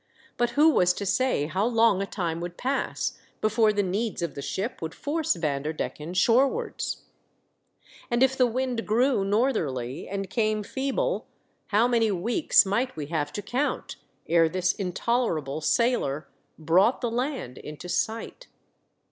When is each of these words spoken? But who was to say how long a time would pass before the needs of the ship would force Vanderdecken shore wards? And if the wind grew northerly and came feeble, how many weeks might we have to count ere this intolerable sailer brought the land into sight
But 0.35 0.51
who 0.57 0.69
was 0.71 0.93
to 0.93 1.05
say 1.05 1.45
how 1.45 1.63
long 1.63 2.01
a 2.01 2.07
time 2.07 2.41
would 2.41 2.57
pass 2.57 3.19
before 3.39 3.71
the 3.71 3.83
needs 3.83 4.23
of 4.23 4.33
the 4.33 4.41
ship 4.41 4.81
would 4.81 4.95
force 4.95 5.35
Vanderdecken 5.35 6.15
shore 6.15 6.47
wards? 6.47 7.03
And 8.09 8.23
if 8.23 8.35
the 8.35 8.47
wind 8.47 8.87
grew 8.87 9.23
northerly 9.23 10.09
and 10.09 10.27
came 10.27 10.63
feeble, 10.63 11.27
how 11.67 11.87
many 11.87 12.09
weeks 12.09 12.65
might 12.65 12.95
we 12.95 13.05
have 13.13 13.31
to 13.33 13.43
count 13.43 13.97
ere 14.27 14.49
this 14.49 14.73
intolerable 14.73 15.61
sailer 15.61 16.27
brought 16.57 17.01
the 17.01 17.11
land 17.11 17.59
into 17.59 17.87
sight 17.87 18.47